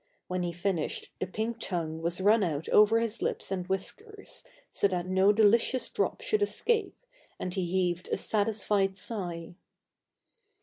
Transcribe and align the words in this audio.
When 0.27 0.41
he 0.41 0.51
finished 0.51 1.11
the 1.19 1.27
pink 1.27 1.59
tongue 1.59 2.01
was 2.01 2.19
run 2.19 2.41
out 2.41 2.67
over 2.69 2.99
his 2.99 3.21
lips 3.21 3.51
and 3.51 3.67
whiskers, 3.67 4.43
so 4.71 4.87
that 4.87 5.05
no 5.05 5.31
delicious 5.31 5.89
drop 5.89 6.21
should 6.21 6.41
escape, 6.41 6.97
and 7.39 7.53
he 7.53 7.67
heaved 7.67 8.09
a 8.11 8.17
satisfied 8.17 8.97
sigh. 8.97 9.53